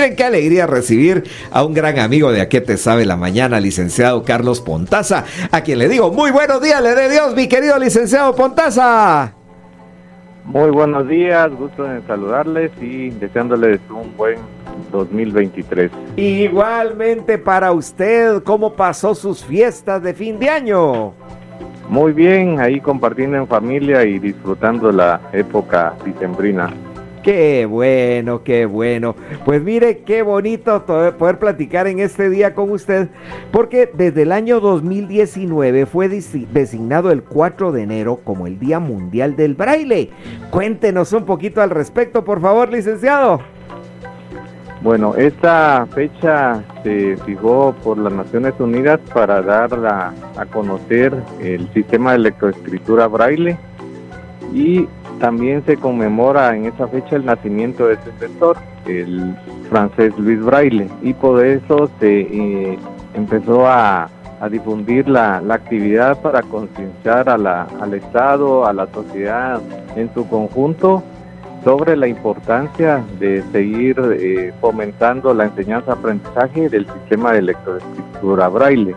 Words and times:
Miren 0.00 0.16
qué 0.16 0.24
alegría 0.24 0.66
recibir 0.66 1.24
a 1.52 1.62
un 1.62 1.74
gran 1.74 1.98
amigo 1.98 2.32
de 2.32 2.40
Aquí 2.40 2.58
te 2.62 2.78
sabe 2.78 3.04
la 3.04 3.18
mañana, 3.18 3.60
licenciado 3.60 4.22
Carlos 4.22 4.62
Pontaza, 4.62 5.26
a 5.52 5.60
quien 5.60 5.78
le 5.78 5.90
digo 5.90 6.10
muy 6.10 6.30
buenos 6.30 6.62
días, 6.62 6.82
le 6.82 6.94
dé 6.94 7.10
Dios, 7.10 7.36
mi 7.36 7.48
querido 7.48 7.78
licenciado 7.78 8.34
Pontaza. 8.34 9.34
Muy 10.46 10.70
buenos 10.70 11.06
días, 11.06 11.50
gusto 11.50 11.84
en 11.84 12.02
saludarles 12.06 12.70
y 12.80 13.10
deseándoles 13.10 13.78
un 13.90 14.16
buen 14.16 14.38
2023. 14.90 15.90
Igualmente 16.16 17.36
para 17.36 17.70
usted, 17.72 18.42
¿cómo 18.42 18.72
pasó 18.72 19.14
sus 19.14 19.44
fiestas 19.44 20.02
de 20.02 20.14
fin 20.14 20.38
de 20.38 20.48
año? 20.48 21.12
Muy 21.90 22.14
bien, 22.14 22.58
ahí 22.58 22.80
compartiendo 22.80 23.36
en 23.36 23.46
familia 23.46 24.02
y 24.04 24.18
disfrutando 24.18 24.90
la 24.90 25.20
época 25.34 25.94
dicembrina. 26.06 26.70
Qué 27.22 27.66
bueno, 27.66 28.42
qué 28.42 28.64
bueno. 28.64 29.14
Pues 29.44 29.62
mire, 29.62 29.98
qué 29.98 30.22
bonito 30.22 30.86
poder 30.86 31.38
platicar 31.38 31.86
en 31.86 32.00
este 32.00 32.30
día 32.30 32.54
con 32.54 32.70
usted, 32.70 33.08
porque 33.50 33.90
desde 33.92 34.22
el 34.22 34.32
año 34.32 34.60
2019 34.60 35.84
fue 35.84 36.08
designado 36.08 37.10
el 37.10 37.22
4 37.22 37.72
de 37.72 37.82
enero 37.82 38.20
como 38.24 38.46
el 38.46 38.58
Día 38.58 38.80
Mundial 38.80 39.36
del 39.36 39.54
Braille. 39.54 40.10
Cuéntenos 40.50 41.12
un 41.12 41.26
poquito 41.26 41.60
al 41.60 41.70
respecto, 41.70 42.24
por 42.24 42.40
favor, 42.40 42.72
licenciado. 42.72 43.40
Bueno, 44.82 45.14
esta 45.14 45.86
fecha 45.92 46.64
se 46.82 47.18
fijó 47.18 47.74
por 47.84 47.98
las 47.98 48.14
Naciones 48.14 48.54
Unidas 48.58 48.98
para 49.12 49.42
dar 49.42 49.74
a, 49.84 50.46
conocer 50.46 51.14
el 51.38 51.70
sistema 51.74 52.12
de 52.12 52.16
electroescritura 52.16 53.06
braille 53.06 53.58
y 54.54 54.88
también 55.20 55.62
se 55.66 55.76
conmemora 55.76 56.56
en 56.56 56.64
esa 56.64 56.88
fecha 56.88 57.16
el 57.16 57.26
nacimiento 57.26 57.86
de 57.86 57.94
este 57.94 58.10
sector, 58.18 58.56
el 58.86 59.36
francés 59.68 60.12
Luis 60.18 60.42
Braille, 60.42 60.88
y 61.02 61.12
por 61.12 61.44
eso 61.44 61.90
se 62.00 62.20
eh, 62.22 62.78
empezó 63.14 63.66
a, 63.68 64.08
difundir 64.50 65.06
la, 65.06 65.36
actividad 65.50 66.18
para 66.22 66.40
concienciar 66.40 67.28
al 67.28 67.92
Estado, 67.92 68.64
a 68.64 68.72
la 68.72 68.86
sociedad 68.90 69.60
en 69.96 70.12
su 70.14 70.26
conjunto 70.26 71.02
sobre 71.62 71.94
la 71.94 72.08
importancia 72.08 73.04
de 73.18 73.42
seguir 73.52 74.00
eh, 74.18 74.54
fomentando 74.62 75.34
la 75.34 75.44
enseñanza-aprendizaje 75.44 76.70
del 76.70 76.86
sistema 76.86 77.32
de 77.32 77.40
electroescritura 77.40 78.48
braille, 78.48 78.94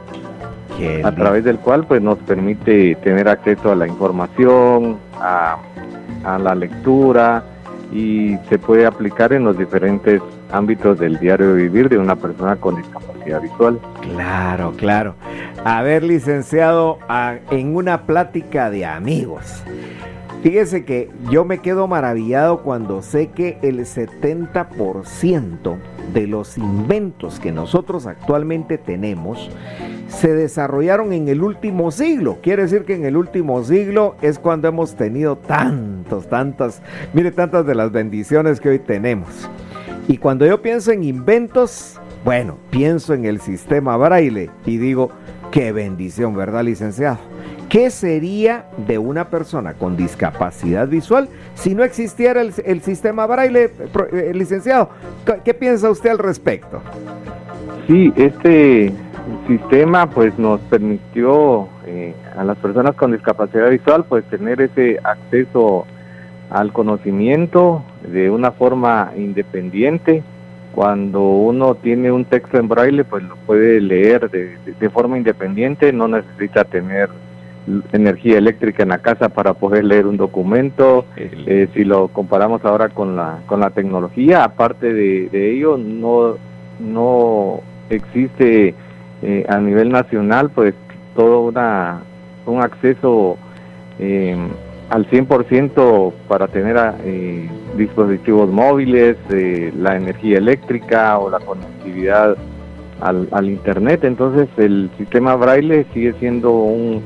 a 1.03 1.11
través 1.11 1.43
del 1.43 1.57
cual 1.59 1.85
pues 1.85 2.01
nos 2.01 2.17
permite 2.19 2.95
tener 3.03 3.27
acceso 3.27 3.73
a 3.73 3.75
la 3.75 3.85
información, 3.85 4.97
a, 5.19 5.57
a 6.23 6.37
la 6.37 6.55
lectura 6.55 7.43
y 7.91 8.37
se 8.49 8.57
puede 8.57 8.85
aplicar 8.85 9.33
en 9.33 9.43
los 9.43 9.57
diferentes 9.57 10.21
ámbitos 10.51 10.99
del 10.99 11.19
diario 11.19 11.55
vivir 11.55 11.89
de 11.89 11.97
una 11.97 12.15
persona 12.15 12.55
con 12.55 12.75
discapacidad 12.75 13.41
visual. 13.41 13.79
Claro, 14.01 14.73
claro. 14.77 15.15
A 15.63 15.81
ver, 15.81 16.03
licenciado, 16.03 16.97
en 17.51 17.75
una 17.75 18.01
plática 18.03 18.69
de 18.69 18.85
amigos, 18.85 19.63
Fíjese 20.43 20.83
que 20.83 21.09
yo 21.31 21.45
me 21.45 21.59
quedo 21.59 21.87
maravillado 21.87 22.63
cuando 22.63 23.01
sé 23.01 23.27
que 23.27 23.57
el 23.61 23.79
70% 23.79 25.77
de 26.13 26.27
los 26.27 26.57
inventos 26.57 27.39
que 27.39 27.51
nosotros 27.51 28.05
actualmente 28.05 28.77
tenemos 28.77 29.49
se 30.07 30.33
desarrollaron 30.33 31.11
en 31.13 31.27
el 31.27 31.41
último 31.41 31.91
siglo. 31.91 32.37
Quiere 32.41 32.63
decir 32.63 32.85
que 32.85 32.95
en 32.95 33.05
el 33.05 33.17
último 33.17 33.63
siglo 33.63 34.15
es 34.21 34.39
cuando 34.39 34.67
hemos 34.67 34.95
tenido 34.95 35.37
tantos, 35.37 36.27
tantas, 36.27 36.81
mire 37.13 37.31
tantas 37.31 37.65
de 37.65 37.75
las 37.75 37.91
bendiciones 37.91 38.59
que 38.59 38.69
hoy 38.69 38.79
tenemos. 38.79 39.49
Y 40.07 40.17
cuando 40.17 40.45
yo 40.45 40.61
pienso 40.61 40.91
en 40.91 41.03
inventos, 41.03 41.99
bueno, 42.23 42.57
pienso 42.69 43.13
en 43.13 43.25
el 43.25 43.41
sistema 43.41 43.97
braille 43.97 44.49
y 44.65 44.77
digo, 44.77 45.09
qué 45.51 45.71
bendición, 45.71 46.35
¿verdad, 46.35 46.63
licenciado? 46.63 47.32
¿Qué 47.73 47.89
sería 47.89 48.65
de 48.85 48.99
una 48.99 49.29
persona 49.29 49.73
con 49.73 49.97
discapacidad 49.97 50.87
visual 50.87 51.27
si 51.55 51.73
no 51.73 51.83
existiera 51.83 52.39
el, 52.39 52.81
sistema 52.81 53.25
braille, 53.25 53.71
eh, 54.11 54.31
licenciado? 54.35 54.91
¿Qué 55.43 55.55
piensa 55.55 55.89
usted 55.89 56.11
al 56.11 56.19
respecto? 56.19 56.83
Sí, 57.87 58.13
este 58.15 58.93
sistema 59.47 60.07
pues 60.07 60.37
nos 60.37 60.61
permitió 60.61 61.67
eh, 61.87 62.13
a 62.37 62.43
las 62.43 62.59
personas 62.59 62.93
con 62.93 63.11
discapacidad 63.11 63.71
visual 63.71 64.05
pues 64.07 64.23
tener 64.25 64.61
ese 64.61 64.99
acceso 65.03 65.87
al 66.51 66.71
conocimiento 66.73 67.83
de 68.07 68.29
una 68.29 68.51
forma 68.51 69.13
independiente. 69.17 70.21
Cuando 70.75 71.21
uno 71.21 71.73
tiene 71.73 72.11
un 72.11 72.25
texto 72.25 72.59
en 72.59 72.67
braille 72.67 73.03
pues 73.03 73.23
lo 73.23 73.35
puede 73.47 73.81
leer 73.81 74.29
de 74.29 74.89
forma 74.91 75.17
independiente, 75.17 75.91
no 75.91 76.07
necesita 76.07 76.65
tener 76.65 77.09
energía 77.91 78.37
eléctrica 78.37 78.83
en 78.83 78.89
la 78.89 78.99
casa 78.99 79.29
para 79.29 79.53
poder 79.53 79.85
leer 79.85 80.07
un 80.07 80.17
documento. 80.17 81.05
Eh, 81.15 81.67
si 81.73 81.83
lo 81.83 82.09
comparamos 82.09 82.63
ahora 82.65 82.89
con 82.89 83.15
la, 83.15 83.39
con 83.45 83.59
la 83.59 83.69
tecnología, 83.69 84.43
aparte 84.43 84.93
de, 84.93 85.53
ello, 85.53 85.77
no, 85.77 86.35
no 86.79 87.61
existe 87.89 88.73
eh, 89.21 89.45
a 89.47 89.57
nivel 89.59 89.89
nacional 89.89 90.49
pues 90.49 90.73
todo 91.15 91.41
una, 91.41 92.01
un 92.45 92.61
acceso 92.61 93.37
eh, 93.99 94.35
al 94.89 95.09
100% 95.09 96.13
para 96.27 96.47
tener 96.47 96.77
dispositivos 97.77 98.49
móviles, 98.49 99.17
la 99.75 99.95
energía 99.95 100.37
eléctrica 100.37 101.17
o 101.17 101.29
la 101.29 101.39
conectividad 101.39 102.35
al, 103.01 103.27
al 103.31 103.49
Internet. 103.49 104.03
Entonces 104.03 104.47
el 104.57 104.91
sistema 104.97 105.35
braille 105.35 105.85
sigue 105.93 106.13
siendo 106.19 106.51
un 106.51 107.01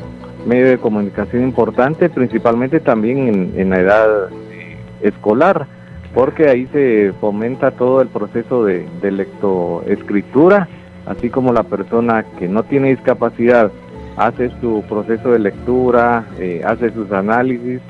medio 0.47 0.67
de 0.67 0.77
comunicación 0.77 1.43
importante, 1.43 2.09
principalmente 2.09 2.79
también 2.79 3.53
en, 3.55 3.69
la 3.69 3.79
edad 3.79 4.29
eh, 4.51 4.77
escolar, 5.01 5.67
porque 6.13 6.49
ahí 6.49 6.67
se 6.71 7.13
fomenta 7.19 7.71
todo 7.71 8.01
el 8.01 8.07
proceso 8.07 8.63
de, 8.63 8.87
lectoescritura, 9.01 10.67
así 11.05 11.29
como 11.29 11.51
la 11.53 11.63
persona 11.63 12.23
que 12.39 12.47
no 12.47 12.63
tiene 12.63 12.89
discapacidad 12.89 13.71
hace 14.15 14.49
su 14.61 14.83
proceso 14.89 15.31
de 15.31 15.39
lectura, 15.39 16.25
eh, 16.39 16.61
hace 16.65 16.91
sus 16.91 17.11
análisis, 17.11 17.81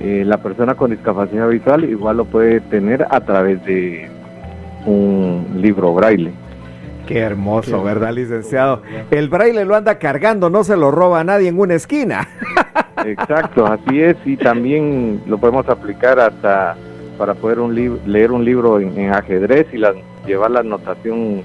eh, 0.00 0.24
la 0.26 0.38
persona 0.38 0.74
con 0.74 0.90
discapacidad 0.90 1.48
visual 1.48 1.84
igual 1.84 2.18
lo 2.18 2.24
puede 2.24 2.60
tener 2.60 3.06
a 3.10 3.20
través 3.20 3.64
de 3.64 4.08
un 4.86 5.46
libro 5.56 5.94
braille. 5.94 6.32
Qué 7.10 7.18
hermoso, 7.18 7.82
¿verdad, 7.82 8.12
licenciado? 8.12 8.82
El 9.10 9.28
braille 9.28 9.64
lo 9.64 9.74
anda 9.74 9.98
cargando, 9.98 10.48
no 10.48 10.62
se 10.62 10.76
lo 10.76 10.92
roba 10.92 11.18
a 11.18 11.24
nadie 11.24 11.48
en 11.48 11.58
una 11.58 11.74
esquina. 11.74 12.28
Exacto, 13.04 13.66
así 13.66 14.00
es, 14.00 14.16
y 14.24 14.36
también 14.36 15.20
lo 15.26 15.36
podemos 15.38 15.68
aplicar 15.68 16.20
hasta 16.20 16.76
para 17.18 17.34
poder 17.34 17.58
leer 18.06 18.30
un 18.30 18.44
libro 18.44 18.78
en, 18.78 19.12
ajedrez 19.12 19.66
y 19.72 19.78
llevar 20.24 20.52
la 20.52 20.60
anotación 20.60 21.42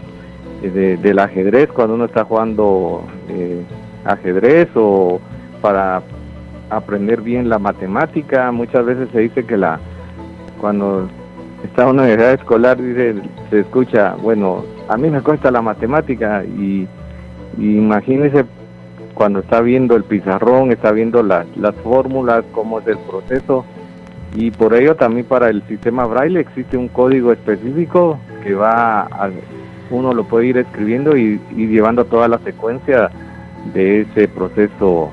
del 0.61 1.17
ajedrez 1.17 1.67
cuando 1.69 1.95
uno 1.95 2.05
está 2.05 2.25
jugando 2.25 3.03
eh, 3.29 3.63
ajedrez 4.03 4.69
o 4.75 5.19
para 5.61 6.03
aprender 6.69 7.21
bien 7.21 7.49
la 7.49 7.57
matemática. 7.57 8.51
Muchas 8.51 8.85
veces 8.85 9.09
se 9.11 9.19
dice 9.19 9.43
que 9.43 9.57
la 9.57 9.79
cuando 10.61 11.09
está 11.63 11.87
una 11.87 12.07
edad 12.07 12.33
escolar 12.33 12.79
dice, 12.79 13.15
se 13.49 13.61
escucha, 13.61 14.13
bueno, 14.21 14.63
a 14.87 14.97
mí 14.97 15.09
me 15.09 15.21
cuesta 15.21 15.51
la 15.51 15.61
matemática 15.61 16.43
y, 16.43 16.87
imagínese 17.57 18.45
cuando 19.13 19.39
está 19.39 19.61
viendo 19.61 19.95
el 19.95 20.03
pizarrón, 20.03 20.71
está 20.71 20.91
viendo 20.91 21.23
las 21.23 21.75
fórmulas, 21.83 22.43
cómo 22.51 22.79
es 22.79 22.87
el 22.87 22.97
proceso. 22.97 23.65
Y 24.35 24.51
por 24.51 24.73
ello 24.73 24.95
también 24.95 25.25
para 25.25 25.49
el 25.49 25.65
sistema 25.67 26.05
braille 26.05 26.41
existe 26.41 26.75
un 26.75 26.89
código 26.89 27.31
específico 27.31 28.19
que 28.43 28.53
va 28.53 29.03
a, 29.03 29.29
uno 29.89 30.13
lo 30.13 30.25
puede 30.25 30.47
ir 30.47 30.57
escribiendo 30.57 31.15
y, 31.15 31.39
y 31.55 31.67
llevando 31.67 32.03
toda 32.03 32.27
la 32.27 32.39
secuencia 32.39 33.09
de 33.73 34.01
ese 34.01 34.27
proceso 34.27 35.11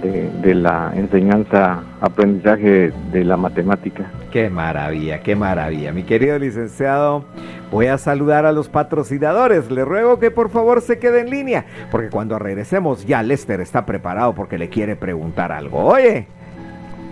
de, 0.00 0.54
la 0.54 0.92
enseñanza, 0.94 1.82
aprendizaje 2.00 2.92
de 3.12 3.24
la 3.24 3.36
matemática. 3.36 4.10
Qué 4.30 4.50
maravilla, 4.50 5.20
qué 5.20 5.36
maravilla. 5.36 5.92
Mi 5.92 6.02
querido 6.02 6.38
licenciado, 6.38 7.24
voy 7.70 7.86
a 7.86 7.98
saludar 7.98 8.46
a 8.46 8.52
los 8.52 8.68
patrocinadores. 8.68 9.70
Le 9.70 9.84
ruego 9.84 10.18
que 10.18 10.30
por 10.30 10.50
favor 10.50 10.80
se 10.80 10.98
quede 10.98 11.20
en 11.20 11.30
línea, 11.30 11.66
porque 11.90 12.10
cuando 12.10 12.38
regresemos 12.38 13.06
ya 13.06 13.22
Lester 13.22 13.60
está 13.60 13.86
preparado 13.86 14.34
porque 14.34 14.58
le 14.58 14.68
quiere 14.68 14.96
preguntar 14.96 15.52
algo. 15.52 15.84
Oye. 15.84 16.26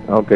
Ok. 0.08 0.32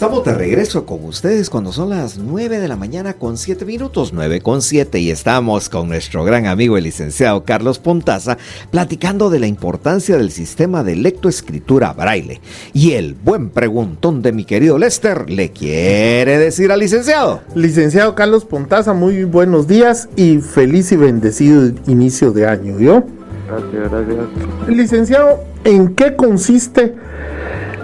Estamos 0.00 0.24
de 0.24 0.32
regreso 0.32 0.86
con 0.86 1.04
ustedes 1.04 1.50
cuando 1.50 1.72
son 1.72 1.90
las 1.90 2.16
9 2.16 2.58
de 2.58 2.68
la 2.68 2.76
mañana 2.76 3.12
con 3.12 3.36
7 3.36 3.66
minutos, 3.66 4.14
9 4.14 4.40
con 4.40 4.62
7 4.62 4.98
y 4.98 5.10
estamos 5.10 5.68
con 5.68 5.90
nuestro 5.90 6.24
gran 6.24 6.46
amigo 6.46 6.78
el 6.78 6.84
licenciado 6.84 7.44
Carlos 7.44 7.78
Pontaza 7.78 8.38
platicando 8.70 9.28
de 9.28 9.40
la 9.40 9.46
importancia 9.46 10.16
del 10.16 10.30
sistema 10.30 10.82
de 10.84 10.96
lectoescritura 10.96 11.92
braille. 11.92 12.40
Y 12.72 12.92
el 12.92 13.12
buen 13.12 13.50
preguntón 13.50 14.22
de 14.22 14.32
mi 14.32 14.46
querido 14.46 14.78
Lester 14.78 15.28
le 15.28 15.50
quiere 15.50 16.38
decir 16.38 16.72
al 16.72 16.80
licenciado. 16.80 17.42
Licenciado 17.54 18.14
Carlos 18.14 18.46
Pontaza, 18.46 18.94
muy 18.94 19.24
buenos 19.24 19.68
días 19.68 20.08
y 20.16 20.38
feliz 20.38 20.92
y 20.92 20.96
bendecido 20.96 21.72
inicio 21.86 22.32
de 22.32 22.46
año, 22.46 22.80
¿yo? 22.80 23.04
Gracias, 23.46 23.90
gracias. 23.90 24.68
Licenciado, 24.68 25.44
¿en 25.64 25.94
qué 25.94 26.16
consiste 26.16 26.94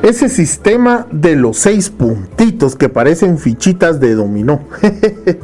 ese 0.03 0.29
sistema 0.29 1.07
de 1.11 1.37
los 1.37 1.59
seis 1.59 1.91
puntitos 1.91 2.77
que 2.77 2.89
parecen 2.89 3.39
fichitas 3.39 4.01
de 4.01 4.15
dominó. 4.15 4.61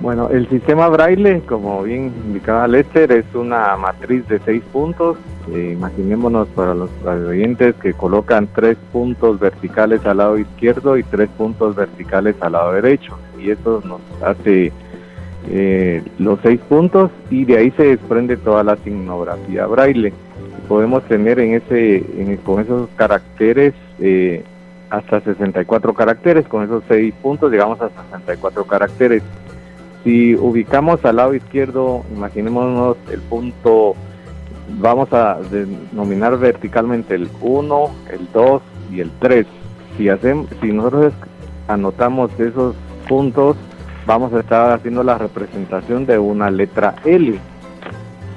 bueno, 0.00 0.28
el 0.30 0.48
sistema 0.48 0.88
braille, 0.88 1.42
como 1.42 1.82
bien 1.82 2.12
indicaba 2.26 2.66
Lester, 2.68 3.12
es 3.12 3.26
una 3.34 3.76
matriz 3.76 4.26
de 4.28 4.40
seis 4.44 4.62
puntos. 4.72 5.18
Eh, 5.52 5.74
imaginémonos 5.76 6.48
para 6.48 6.74
los 6.74 6.90
oyentes 7.04 7.74
que 7.76 7.92
colocan 7.92 8.48
tres 8.54 8.76
puntos 8.92 9.38
verticales 9.38 10.04
al 10.06 10.16
lado 10.16 10.38
izquierdo 10.38 10.96
y 10.96 11.04
tres 11.04 11.28
puntos 11.36 11.76
verticales 11.76 12.34
al 12.40 12.52
lado 12.52 12.72
derecho. 12.72 13.18
Y 13.38 13.50
eso 13.50 13.82
nos 13.84 14.00
hace 14.22 14.72
eh, 15.48 16.02
los 16.18 16.40
seis 16.42 16.60
puntos 16.68 17.10
y 17.30 17.44
de 17.44 17.58
ahí 17.58 17.70
se 17.72 17.84
desprende 17.84 18.36
toda 18.36 18.64
la 18.64 18.76
signografía 18.78 19.66
braille 19.66 20.12
podemos 20.68 21.02
tener 21.04 21.38
en 21.38 21.54
ese 21.54 22.04
con 22.44 22.60
esos 22.60 22.88
caracteres 22.96 23.74
eh, 24.00 24.44
hasta 24.90 25.20
64 25.20 25.94
caracteres 25.94 26.46
con 26.46 26.64
esos 26.64 26.82
6 26.88 27.14
puntos 27.22 27.50
llegamos 27.50 27.80
a 27.80 27.88
64 27.88 28.64
caracteres. 28.64 29.22
Si 30.04 30.36
ubicamos 30.36 31.04
al 31.04 31.16
lado 31.16 31.34
izquierdo 31.34 32.04
imaginémonos 32.14 32.96
el 33.10 33.20
punto 33.22 33.94
vamos 34.78 35.12
a 35.12 35.38
denominar 35.50 36.38
verticalmente 36.38 37.14
el 37.14 37.28
1 37.40 37.90
el 38.10 38.28
2 38.32 38.62
y 38.92 39.00
el 39.00 39.10
3 39.20 39.46
si 39.96 40.08
hacemos 40.08 40.48
si 40.60 40.72
nosotros 40.72 41.12
anotamos 41.68 42.30
esos 42.38 42.74
puntos 43.08 43.56
vamos 44.06 44.32
a 44.32 44.40
estar 44.40 44.72
haciendo 44.72 45.02
la 45.02 45.18
representación 45.18 46.06
de 46.06 46.18
una 46.18 46.50
letra 46.50 46.96
L 47.04 47.38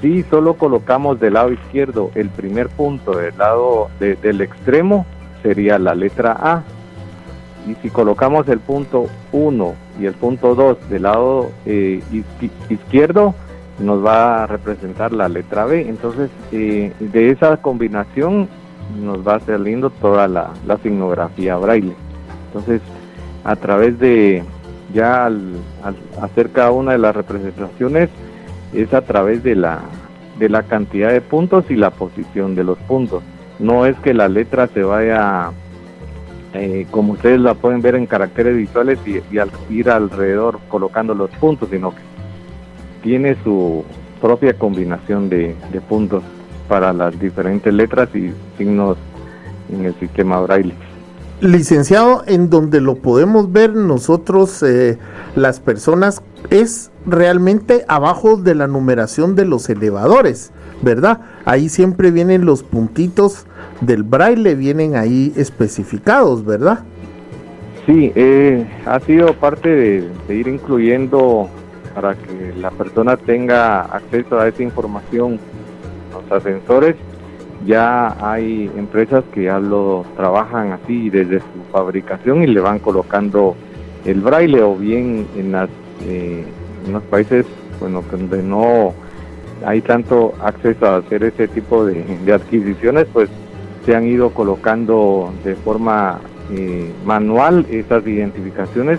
si 0.00 0.22
solo 0.24 0.54
colocamos 0.54 1.20
del 1.20 1.34
lado 1.34 1.52
izquierdo 1.52 2.10
el 2.14 2.30
primer 2.30 2.68
punto 2.68 3.12
del 3.12 3.36
lado 3.36 3.88
del 3.98 4.40
extremo, 4.40 5.06
sería 5.42 5.78
la 5.78 5.94
letra 5.94 6.36
A. 6.40 6.62
Y 7.68 7.74
si 7.82 7.90
colocamos 7.90 8.48
el 8.48 8.58
punto 8.58 9.06
1 9.32 9.74
y 10.00 10.06
el 10.06 10.14
punto 10.14 10.54
2 10.54 10.88
del 10.88 11.02
lado 11.02 11.50
eh, 11.66 12.00
izquierdo, 12.70 13.34
nos 13.78 14.04
va 14.04 14.42
a 14.42 14.46
representar 14.46 15.12
la 15.12 15.28
letra 15.28 15.66
B. 15.66 15.86
Entonces, 15.88 16.30
eh, 16.52 16.92
de 16.98 17.30
esa 17.30 17.58
combinación 17.58 18.48
nos 18.98 19.26
va 19.26 19.40
saliendo 19.40 19.90
toda 19.90 20.26
la, 20.26 20.50
la 20.66 20.78
signografía 20.78 21.56
braille. 21.56 21.94
Entonces, 22.46 22.80
a 23.44 23.56
través 23.56 23.98
de 23.98 24.42
ya 24.94 25.26
al, 25.26 25.52
al 25.84 25.96
hacer 26.22 26.50
cada 26.50 26.70
una 26.72 26.92
de 26.92 26.98
las 26.98 27.14
representaciones, 27.14 28.08
es 28.72 28.92
a 28.94 29.02
través 29.02 29.42
de 29.42 29.54
la, 29.54 29.80
de 30.38 30.48
la 30.48 30.62
cantidad 30.62 31.12
de 31.12 31.20
puntos 31.20 31.64
y 31.70 31.76
la 31.76 31.90
posición 31.90 32.54
de 32.54 32.64
los 32.64 32.78
puntos. 32.78 33.22
No 33.58 33.86
es 33.86 33.96
que 33.98 34.14
la 34.14 34.28
letra 34.28 34.68
se 34.68 34.82
vaya, 34.82 35.50
eh, 36.54 36.86
como 36.90 37.12
ustedes 37.12 37.40
la 37.40 37.54
pueden 37.54 37.82
ver 37.82 37.94
en 37.94 38.06
caracteres 38.06 38.56
visuales 38.56 38.98
y, 39.06 39.38
al 39.38 39.50
ir 39.68 39.90
alrededor 39.90 40.58
colocando 40.68 41.14
los 41.14 41.30
puntos, 41.32 41.68
sino 41.70 41.90
que 41.90 42.00
tiene 43.02 43.36
su 43.44 43.84
propia 44.20 44.54
combinación 44.54 45.28
de, 45.28 45.54
puntos 45.88 46.22
para 46.68 46.92
las 46.92 47.18
diferentes 47.18 47.72
letras 47.72 48.08
y 48.14 48.32
signos 48.56 48.96
en 49.70 49.84
el 49.84 49.94
sistema 49.96 50.40
braille. 50.40 50.74
Licenciado, 51.40 52.22
en 52.26 52.50
donde 52.50 52.80
lo 52.80 52.96
podemos 52.96 53.50
ver 53.50 53.74
nosotros, 53.74 54.62
eh, 54.62 54.98
las 55.36 55.58
personas, 55.58 56.22
es 56.50 56.89
realmente 57.06 57.84
abajo 57.88 58.36
de 58.36 58.54
la 58.54 58.66
numeración 58.66 59.34
de 59.34 59.44
los 59.44 59.68
elevadores, 59.68 60.52
¿verdad? 60.82 61.20
Ahí 61.44 61.68
siempre 61.68 62.10
vienen 62.10 62.44
los 62.44 62.62
puntitos 62.62 63.46
del 63.80 64.02
braille, 64.02 64.54
vienen 64.54 64.96
ahí 64.96 65.32
especificados, 65.36 66.44
¿verdad? 66.44 66.80
Sí, 67.86 68.12
eh, 68.14 68.66
ha 68.86 69.00
sido 69.00 69.34
parte 69.34 69.68
de, 69.68 70.34
ir 70.34 70.48
incluyendo 70.48 71.48
para 71.94 72.14
que 72.14 72.52
la 72.56 72.70
persona 72.70 73.16
tenga 73.16 73.82
acceso 73.82 74.38
a 74.38 74.48
esa 74.48 74.62
información, 74.62 75.38
los 76.12 76.30
ascensores 76.30 76.96
ya 77.66 78.16
hay 78.26 78.70
empresas 78.76 79.24
que 79.34 79.44
ya 79.44 79.58
lo 79.58 80.04
trabajan 80.16 80.72
así 80.72 81.10
desde 81.10 81.40
su 81.40 81.62
fabricación 81.70 82.42
y 82.42 82.46
le 82.46 82.60
van 82.60 82.78
colocando 82.78 83.54
el 84.04 84.20
braille 84.20 84.62
o 84.62 84.74
bien 84.74 85.26
en, 85.36 85.52
las, 85.52 85.68
eh, 86.06 86.44
en 86.86 86.92
los 86.92 87.02
países 87.04 87.46
bueno 87.78 88.02
donde 88.10 88.42
no 88.42 88.94
hay 89.64 89.80
tanto 89.82 90.34
acceso 90.42 90.86
a 90.86 90.96
hacer 90.96 91.24
ese 91.24 91.48
tipo 91.48 91.84
de, 91.84 92.32
adquisiciones 92.32 93.06
pues 93.12 93.28
se 93.84 93.94
han 93.94 94.06
ido 94.06 94.30
colocando 94.30 95.32
de 95.44 95.54
forma 95.56 96.20
eh, 96.50 96.90
manual 97.04 97.66
esas 97.70 98.06
identificaciones 98.06 98.98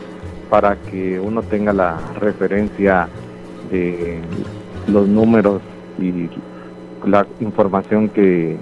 para 0.50 0.76
que 0.76 1.20
uno 1.20 1.42
tenga 1.44 1.74
la 1.74 1.98
referencia 2.20 3.08
de 3.72 4.20
los 4.88 5.08
números 5.08 5.62
y 5.98 6.30
la 7.08 7.26
información 7.40 8.10
que 8.10 8.58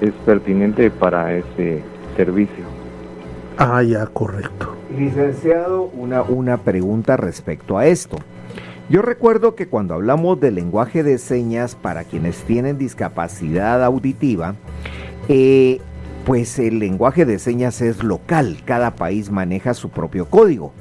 es 0.00 0.12
pertinente 0.24 0.90
para 0.90 1.34
ese 1.34 1.82
servicio. 2.16 2.64
Ah, 3.58 3.82
ya, 3.82 4.06
correcto. 4.06 4.74
Licenciado, 4.96 5.82
una, 5.82 6.22
una 6.22 6.56
pregunta 6.56 7.16
respecto 7.16 7.78
a 7.78 7.86
esto. 7.86 8.16
Yo 8.90 9.02
recuerdo 9.02 9.54
que 9.54 9.68
cuando 9.68 9.94
hablamos 9.94 10.40
del 10.40 10.56
lenguaje 10.56 11.04
de 11.04 11.18
señas 11.18 11.76
para 11.76 12.02
quienes 12.02 12.38
tienen 12.42 12.76
discapacidad 12.76 13.84
auditiva, 13.84 14.56
eh, 15.28 15.80
pues 16.26 16.58
el 16.58 16.80
lenguaje 16.80 17.24
de 17.24 17.38
señas 17.38 17.82
es 17.82 18.02
local, 18.02 18.56
cada 18.64 18.96
país 18.96 19.30
maneja 19.30 19.74
su 19.74 19.90
propio 19.90 20.26
código. 20.26 20.72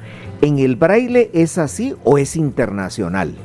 ¿En 0.42 0.58
el 0.58 0.76
braille 0.76 1.30
es 1.34 1.60
así 1.60 1.96
o 2.04 2.18
es 2.18 2.36
internacional? 2.36 3.36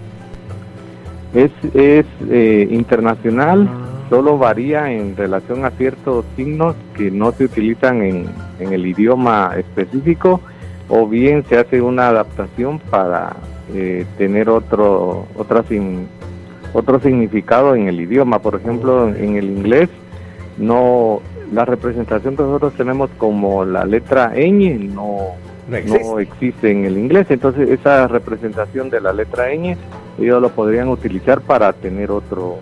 Es, 1.35 1.51
eh, 1.75 2.67
internacional, 2.71 3.69
solo 4.09 4.39
varía 4.39 4.91
en 4.91 5.15
relación 5.15 5.67
a 5.67 5.73
ciertos 5.73 6.25
signos 6.37 6.75
que 6.97 7.11
no 7.11 7.33
se 7.33 7.45
utilizan 7.45 8.01
en, 8.01 8.29
el 8.61 8.87
idioma 8.87 9.57
específico 9.59 10.41
o 10.89 11.07
bien 11.07 11.45
se 11.51 11.59
hace 11.59 11.83
una 11.83 12.09
adaptación 12.09 12.79
para 12.79 13.37
eh, 13.73 14.05
tener 14.19 14.49
otro, 14.49 15.27
otra 15.37 15.65
otro 16.73 17.01
significado 17.01 17.75
en 17.75 17.89
el 17.89 18.01
idioma. 18.01 18.41
Por 18.41 18.57
ejemplo, 18.57 19.09
en 19.09 19.37
el 19.37 19.45
inglés, 19.47 19.89
no 20.59 21.21
la 21.53 21.65
representación 21.65 22.37
que 22.37 22.43
nosotros 22.43 22.75
tenemos 22.75 23.11
como 23.19 23.65
la 23.65 23.85
letra 23.85 24.33
ñ 24.35 24.79
no, 24.93 25.19
no 25.69 26.19
existe 26.19 26.71
en 26.71 26.85
el 26.85 26.99
inglés. 26.99 27.27
Entonces, 27.31 27.71
esa 27.71 28.09
representación 28.09 28.91
de 28.91 29.01
la 29.01 29.13
letra 29.13 29.55
ñ 29.55 29.77
ellos 30.19 30.41
lo 30.41 30.51
podrían 30.51 30.89
utilizar 30.89 31.41
para 31.41 31.73
tener 31.73 32.11
otro 32.11 32.59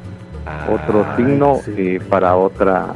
otro 0.68 1.04
ah, 1.06 1.16
signo 1.16 1.60
eh, 1.76 2.00
para 2.08 2.36
otra 2.36 2.94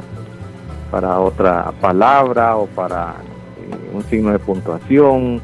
para 0.91 1.19
otra 1.19 1.71
palabra 1.79 2.57
o 2.57 2.65
para 2.67 3.15
eh, 3.57 3.95
un 3.95 4.03
signo 4.03 4.31
de 4.31 4.39
puntuación 4.39 5.39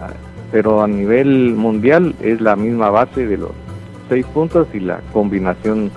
ah, 0.00 0.08
pero 0.52 0.82
a 0.82 0.88
nivel 0.88 1.54
mundial 1.54 2.14
es 2.20 2.40
la 2.40 2.56
misma 2.56 2.90
base 2.90 3.26
de 3.26 3.36
los 3.36 3.50
seis 4.08 4.24
puntos 4.26 4.68
y 4.72 4.80
la 4.80 5.00
combinación 5.12 5.90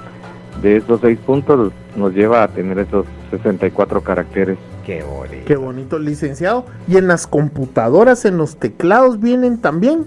de 0.61 0.77
esos 0.77 1.01
seis 1.01 1.17
puntos 1.19 1.71
nos 1.95 2.13
lleva 2.13 2.43
a 2.43 2.47
tener 2.47 2.79
esos 2.79 3.05
64 3.31 4.01
caracteres. 4.01 4.57
Qué 4.85 5.03
bonito. 5.03 5.45
Qué 5.45 5.55
bonito, 5.55 5.99
licenciado. 5.99 6.65
¿Y 6.87 6.97
en 6.97 7.07
las 7.07 7.27
computadoras, 7.27 8.25
en 8.25 8.37
los 8.37 8.57
teclados 8.57 9.19
vienen 9.19 9.59
también? 9.59 10.05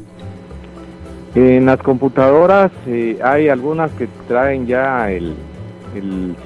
En 1.34 1.64
las 1.64 1.78
computadoras 1.78 2.70
eh, 2.86 3.18
hay 3.24 3.48
algunas 3.48 3.90
que 3.92 4.06
traen 4.28 4.66
ya 4.66 5.10
el, 5.10 5.34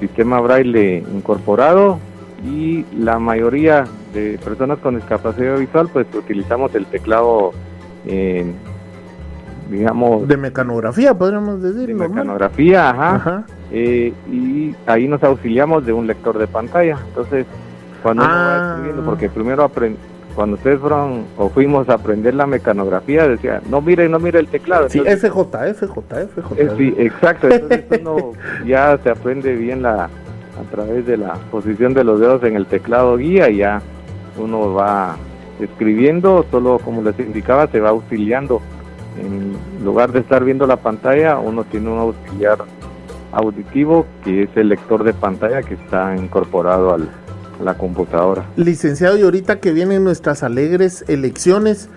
sistema 0.00 0.40
braille 0.40 1.04
incorporado 1.14 2.00
y 2.44 2.84
la 2.98 3.20
mayoría 3.20 3.84
de 4.12 4.38
personas 4.44 4.80
con 4.80 4.96
discapacidad 4.96 5.56
visual 5.56 5.88
pues 5.92 6.08
utilizamos 6.12 6.74
el 6.74 6.84
teclado 6.86 7.52
digamos 9.70 10.28
de 10.28 10.36
mecanografía 10.36 11.12
podríamos 11.14 11.60
decir 11.62 11.88
de 11.88 11.94
mecanografía 11.94 12.90
ajá, 12.90 13.44
Eh, 13.72 14.12
y 14.30 14.74
ahí 14.86 15.08
nos 15.08 15.22
auxiliamos 15.24 15.84
de 15.84 15.92
un 15.92 16.06
lector 16.06 16.38
de 16.38 16.46
pantalla 16.46 16.96
entonces 17.08 17.46
cuando 18.02 18.22
uno 18.24 18.32
va 18.32 18.56
Ah. 18.56 18.70
escribiendo, 18.76 19.04
porque 19.10 19.28
primero 19.28 19.68
cuando 20.36 20.54
ustedes 20.56 20.78
fueron 20.78 21.24
o 21.36 21.48
fuimos 21.48 21.88
a 21.88 21.94
aprender 21.94 22.34
la 22.34 22.46
mecanografía, 22.46 23.26
decía, 23.26 23.60
no 23.70 23.80
mire, 23.80 24.06
no 24.08 24.18
mire 24.20 24.38
el 24.38 24.46
teclado. 24.48 24.88
Sí, 24.90 24.98
Entonces, 24.98 25.30
FJ, 25.30 25.74
FJ, 25.74 26.26
FJ. 26.28 26.54
eh, 26.62 26.70
sí, 26.76 26.94
exacto, 26.98 27.48
entonces 27.48 27.84
uno 28.02 28.32
ya 28.66 28.98
se 29.02 29.08
aprende 29.10 29.54
bien 29.56 29.80
la 29.82 30.04
a 30.04 30.62
través 30.70 31.06
de 31.06 31.16
la 31.16 31.32
posición 31.50 31.92
de 31.94 32.04
los 32.04 32.20
dedos 32.20 32.42
en 32.44 32.54
el 32.54 32.66
teclado 32.66 33.16
guía 33.16 33.48
y 33.50 33.56
ya 33.58 33.80
uno 34.38 34.72
va 34.74 35.16
escribiendo, 35.60 36.44
solo 36.50 36.78
como 36.78 37.02
les 37.02 37.18
indicaba, 37.18 37.66
se 37.68 37.80
va 37.80 37.90
auxiliando. 37.90 38.60
En 39.18 39.56
lugar 39.84 40.12
de 40.12 40.20
estar 40.20 40.44
viendo 40.44 40.66
la 40.66 40.76
pantalla, 40.76 41.38
uno 41.38 41.64
tiene 41.64 41.90
un 41.90 41.98
auxiliar 41.98 42.58
auditivo 43.32 44.06
que 44.24 44.44
es 44.44 44.50
el 44.56 44.68
lector 44.68 45.04
de 45.04 45.12
pantalla 45.14 45.62
que 45.62 45.74
está 45.74 46.14
incorporado 46.16 46.94
al- 46.94 47.08
a 47.60 47.64
la 47.64 47.74
computadora. 47.74 48.44
Licenciado, 48.56 49.16
y 49.18 49.22
ahorita 49.22 49.60
que 49.60 49.72
vienen 49.72 50.04
nuestras 50.04 50.42
alegres 50.42 51.04
elecciones, 51.08 51.88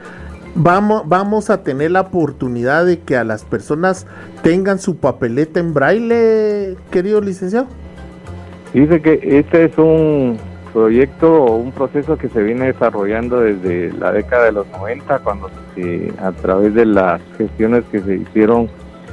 vamos, 0.56 1.04
vamos 1.06 1.50
a 1.50 1.63
tener 1.63 1.92
la 1.92 2.01
oportunidad 2.01 2.86
de 2.86 3.00
que 3.00 3.18
a 3.18 3.24
las 3.25 3.44
personas 3.44 4.08
tengan 4.42 4.80
su 4.80 4.98
papeleta 4.98 5.60
en 5.60 5.74
braille, 5.74 6.78
querido 6.92 7.20
licenciado. 7.22 7.68
Dice 8.74 9.01
que 9.01 9.20
este 9.24 9.66
es 9.66 9.78
un 9.78 10.38
proyecto 10.69 11.43
o 11.43 11.55
un 11.57 11.71
proceso 11.71 12.17
que 12.17 12.29
se 12.29 12.41
viene 12.41 12.67
desarrollando 12.67 13.39
desde 13.41 13.91
la 13.93 14.11
década 14.11 14.45
de 14.45 14.51
los 14.53 14.67
90, 14.69 15.19
cuando 15.19 15.49
se- 15.75 16.11
a 16.21 16.31
través 16.31 16.73
de 16.73 16.85
las 16.85 17.21
gestiones 17.38 17.83
que 17.91 17.99
se 17.99 18.15
hicieron 18.15 18.69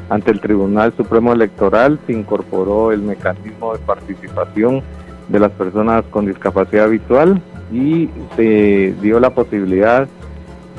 ante 0.09 0.31
el 0.31 0.41
Tribunal 0.41 0.93
Supremo 0.97 1.33
Electoral 1.33 1.99
se 2.07 2.13
incorporó 2.13 2.93
el 2.93 3.03
mecanismo 3.03 3.73
de 3.73 3.81
participación 3.81 4.83
de 5.29 5.41
las 5.41 5.51
personas 5.53 6.05
con 6.11 6.27
discapacidad 6.27 6.89
visual 6.89 7.43
y 7.73 8.09
se 8.37 8.95
dio 9.03 9.19
la 9.19 9.31
posibilidad 9.31 10.07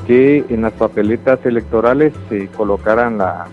que 0.06 0.42
en 0.48 0.62
las 0.62 0.72
papeletas 0.72 1.44
electorales 1.44 2.14
se 2.30 2.46
colocaran 2.48 3.18
la, 3.18 3.44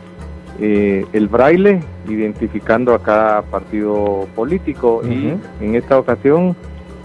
eh, 0.61 1.05
el 1.11 1.27
braille 1.27 1.81
identificando 2.07 2.93
a 2.93 2.99
cada 3.03 3.41
partido 3.41 4.25
político. 4.35 5.01
Y 5.03 5.65
en 5.65 5.75
esta 5.75 5.99
ocasión 5.99 6.55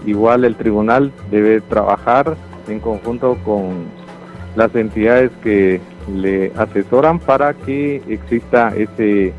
igual 0.05 0.45
el 0.45 0.55
tribunal 0.55 1.11
debe 1.29 1.61
trabajar 1.61 2.35
en 2.67 2.79
conjunto 2.79 3.37
con 3.43 3.85
las 4.55 4.73
entidades 4.75 5.31
que 5.43 5.79
le 6.13 6.51
asesoran 6.57 7.19
para 7.19 7.53
que 7.53 8.01
exista 8.07 8.73
ese 8.75 9.33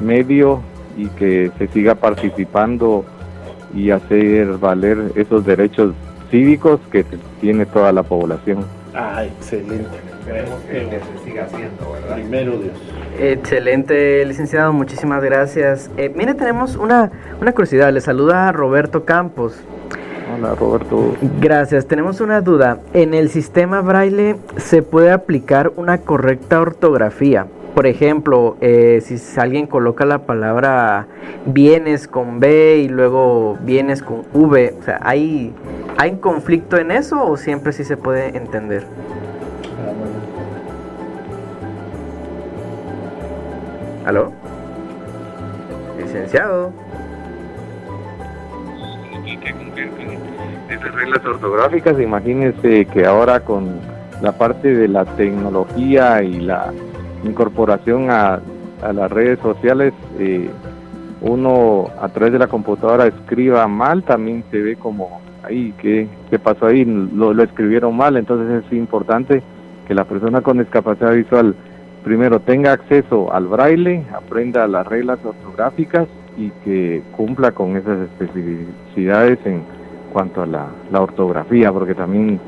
medio 0.00 0.60
y 0.96 1.06
que 1.08 1.50
se 1.58 1.68
siga 1.68 1.94
participando 1.94 3.04
y 3.74 3.90
hacer 3.90 4.58
valer 4.58 5.12
esos 5.14 5.44
derechos 5.44 5.94
cívicos 6.30 6.80
que 6.90 7.04
tiene 7.40 7.66
toda 7.66 7.92
la 7.92 8.02
población. 8.02 8.64
Ah, 8.94 9.24
excelente. 9.24 9.86
Esperemos 10.20 10.60
que 10.62 11.00
se 11.00 11.24
siga 11.24 11.44
haciendo, 11.44 11.92
¿verdad? 11.92 12.16
Primero 12.16 12.58
Dios. 12.58 12.76
Excelente, 13.18 14.24
licenciado, 14.26 14.72
muchísimas 14.72 15.22
gracias. 15.22 15.90
Eh, 15.96 16.12
mire, 16.14 16.34
tenemos 16.34 16.76
una, 16.76 17.10
una 17.40 17.52
curiosidad, 17.52 17.92
le 17.92 18.00
saluda 18.00 18.52
Roberto 18.52 19.04
Campos. 19.04 19.58
Hola 20.34 20.54
Roberto. 20.54 21.14
Gracias, 21.40 21.86
tenemos 21.86 22.20
una 22.20 22.40
duda. 22.40 22.80
En 22.92 23.14
el 23.14 23.30
sistema 23.30 23.80
braille 23.80 24.36
se 24.56 24.82
puede 24.82 25.10
aplicar 25.10 25.72
una 25.76 25.98
correcta 25.98 26.60
ortografía. 26.60 27.46
Por 27.74 27.86
ejemplo, 27.86 28.56
eh, 28.60 29.00
si 29.02 29.18
alguien 29.40 29.66
coloca 29.66 30.04
la 30.04 30.26
palabra 30.26 31.06
bienes 31.46 32.08
con 32.08 32.40
B 32.40 32.78
y 32.78 32.88
luego 32.88 33.56
bienes 33.60 34.02
con 34.02 34.24
V, 34.34 34.74
o 34.78 34.82
sea, 34.82 34.98
¿hay, 35.02 35.54
¿hay 35.96 36.16
conflicto 36.16 36.76
en 36.76 36.90
eso 36.90 37.24
o 37.24 37.36
siempre 37.36 37.72
sí 37.72 37.84
se 37.84 37.96
puede 37.96 38.36
entender? 38.36 38.84
¿Aló? 44.04 44.32
Licenciado. 45.98 46.72
Esas 50.78 50.94
reglas 50.94 51.24
ortográficas. 51.24 52.00
Imagínense 52.00 52.86
que 52.86 53.06
ahora 53.06 53.40
con 53.40 53.80
la 54.22 54.32
parte 54.32 54.74
de 54.74 54.88
la 54.88 55.04
tecnología 55.04 56.22
y 56.22 56.40
la 56.40 56.72
incorporación 57.24 58.10
a, 58.10 58.40
a 58.82 58.92
las 58.92 59.10
redes 59.10 59.38
sociales, 59.40 59.92
eh, 60.18 60.48
uno 61.20 61.86
a 62.00 62.08
través 62.08 62.32
de 62.32 62.38
la 62.38 62.46
computadora 62.46 63.06
escriba 63.06 63.66
mal, 63.66 64.04
también 64.04 64.44
se 64.50 64.60
ve 64.60 64.76
como, 64.76 65.20
ahí, 65.42 65.74
¿qué, 65.78 66.08
qué 66.30 66.38
pasó 66.38 66.66
ahí? 66.66 66.84
Lo, 66.84 67.34
lo 67.34 67.42
escribieron 67.42 67.96
mal, 67.96 68.16
entonces 68.16 68.64
es 68.64 68.72
importante 68.72 69.42
que 69.86 69.94
la 69.94 70.04
persona 70.04 70.42
con 70.42 70.58
discapacidad 70.58 71.12
visual 71.12 71.54
primero 72.04 72.40
tenga 72.40 72.72
acceso 72.72 73.32
al 73.32 73.46
braille, 73.46 74.04
aprenda 74.14 74.66
las 74.68 74.86
reglas 74.86 75.18
ortográficas 75.24 76.06
y 76.36 76.50
que 76.64 77.02
cumpla 77.16 77.50
con 77.52 77.76
esas 77.76 77.98
especificidades 78.00 79.38
en 79.44 79.62
cuanto 80.12 80.42
a 80.42 80.46
la, 80.46 80.68
la 80.90 81.00
ortografía, 81.00 81.72
porque 81.72 81.94
también 81.94 82.40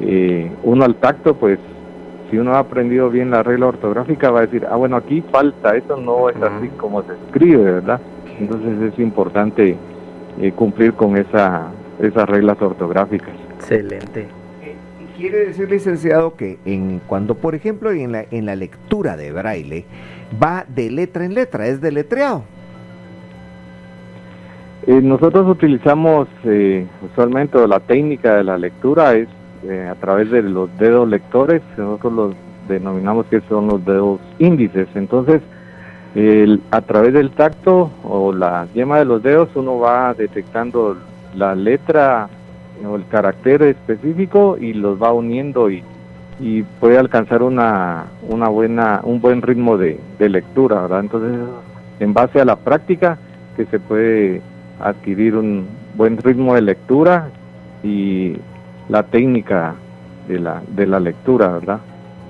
eh, 0.00 0.50
uno 0.62 0.84
al 0.84 0.96
tacto, 0.96 1.34
pues 1.34 1.58
si 2.30 2.38
uno 2.38 2.54
ha 2.54 2.58
aprendido 2.58 3.10
bien 3.10 3.30
la 3.30 3.42
regla 3.42 3.68
ortográfica, 3.68 4.30
va 4.30 4.40
a 4.40 4.42
decir, 4.42 4.66
ah, 4.70 4.76
bueno, 4.76 4.96
aquí 4.96 5.22
falta, 5.32 5.74
eso 5.76 5.96
no 5.96 6.28
es 6.28 6.36
así 6.36 6.68
como 6.76 7.02
se 7.02 7.12
escribe, 7.14 7.64
¿verdad? 7.64 8.00
Entonces 8.38 8.92
es 8.92 8.98
importante 8.98 9.76
eh, 10.40 10.52
cumplir 10.52 10.92
con 10.92 11.16
esa, 11.16 11.68
esas 12.00 12.28
reglas 12.28 12.60
ortográficas. 12.60 13.34
Excelente. 13.56 14.28
Quiere 15.16 15.46
decir, 15.46 15.68
licenciado, 15.68 16.36
que 16.36 16.60
en 16.64 17.00
cuando, 17.08 17.34
por 17.34 17.56
ejemplo, 17.56 17.90
en 17.90 18.12
la, 18.12 18.24
en 18.30 18.46
la 18.46 18.54
lectura 18.54 19.16
de 19.16 19.32
braille, 19.32 19.84
va 20.40 20.64
de 20.68 20.90
letra 20.92 21.24
en 21.24 21.34
letra, 21.34 21.66
es 21.66 21.80
deletreado. 21.80 22.44
Eh, 24.88 25.02
nosotros 25.02 25.46
utilizamos 25.46 26.28
eh, 26.44 26.86
usualmente 27.02 27.68
la 27.68 27.78
técnica 27.78 28.36
de 28.36 28.44
la 28.44 28.56
lectura 28.56 29.12
es 29.16 29.28
eh, 29.64 29.86
a 29.86 29.94
través 29.96 30.30
de 30.30 30.40
los 30.40 30.74
dedos 30.78 31.06
lectores, 31.06 31.60
nosotros 31.76 32.12
los 32.14 32.34
denominamos 32.68 33.26
que 33.26 33.42
son 33.50 33.66
los 33.66 33.84
dedos 33.84 34.18
índices. 34.38 34.88
Entonces, 34.94 35.42
a 36.70 36.80
través 36.80 37.12
del 37.12 37.32
tacto 37.32 37.90
o 38.02 38.32
la 38.32 38.66
yema 38.72 38.98
de 38.98 39.04
los 39.04 39.22
dedos 39.22 39.50
uno 39.54 39.78
va 39.78 40.14
detectando 40.14 40.96
la 41.36 41.54
letra 41.54 42.30
o 42.82 42.96
el 42.96 43.06
carácter 43.08 43.60
específico 43.64 44.56
y 44.58 44.72
los 44.72 45.00
va 45.00 45.12
uniendo 45.12 45.70
y, 45.70 45.84
y 46.40 46.62
puede 46.62 46.96
alcanzar 46.96 47.42
una, 47.42 48.06
una 48.26 48.48
buena, 48.48 49.02
un 49.04 49.20
buen 49.20 49.42
ritmo 49.42 49.76
de, 49.76 50.00
de 50.18 50.28
lectura, 50.30 50.80
¿verdad? 50.80 51.00
Entonces, 51.00 51.38
en 52.00 52.14
base 52.14 52.40
a 52.40 52.46
la 52.46 52.56
práctica 52.56 53.18
que 53.54 53.66
se 53.66 53.78
puede 53.78 54.40
adquirir 54.80 55.36
un 55.36 55.66
buen 55.96 56.16
ritmo 56.16 56.54
de 56.54 56.62
lectura 56.62 57.30
y 57.82 58.36
la 58.88 59.02
técnica 59.04 59.74
de 60.28 60.38
la, 60.38 60.62
de 60.74 60.86
la 60.86 61.00
lectura, 61.00 61.48
¿verdad? 61.48 61.80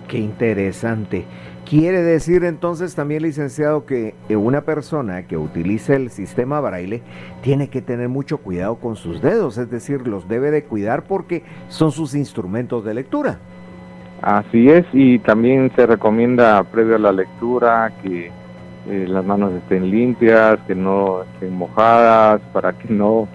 Qué 0.08 0.18
interesante. 0.18 1.26
Quiere 1.68 2.00
decir 2.00 2.44
entonces 2.44 2.94
también, 2.94 3.22
licenciado, 3.22 3.84
que 3.84 4.14
eh, 4.30 4.36
una 4.36 4.62
persona 4.62 5.26
que 5.26 5.36
utilice 5.36 5.96
el 5.96 6.08
sistema 6.08 6.60
braille 6.60 7.02
tiene 7.42 7.68
que 7.68 7.82
tener 7.82 8.08
mucho 8.08 8.38
cuidado 8.38 8.76
con 8.76 8.96
sus 8.96 9.20
dedos, 9.20 9.58
es 9.58 9.70
decir, 9.70 10.08
los 10.08 10.26
debe 10.28 10.50
de 10.50 10.64
cuidar 10.64 11.04
porque 11.04 11.42
son 11.68 11.92
sus 11.92 12.14
instrumentos 12.14 12.86
de 12.86 12.94
lectura. 12.94 13.38
Así 14.22 14.68
es, 14.68 14.86
y 14.94 15.18
también 15.18 15.70
se 15.76 15.86
recomienda 15.86 16.62
previo 16.64 16.96
a 16.96 17.00
la 17.00 17.12
lectura 17.12 17.92
que 18.02 18.30
eh, 18.88 19.06
las 19.08 19.24
manos 19.24 19.52
estén 19.52 19.90
limpias, 19.90 20.58
que 20.66 20.74
no 20.74 21.22
estén 21.22 21.54
mojadas, 21.54 22.40
para 22.52 22.72
que 22.72 22.92
no, 22.92 23.28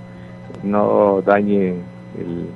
no 0.64 1.22
dañe 1.22 1.76
el, 2.20 2.48